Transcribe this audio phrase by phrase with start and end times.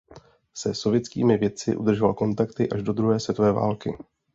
[0.53, 3.97] Se sovětskými vědci udržoval kontakty až do druhé světové války.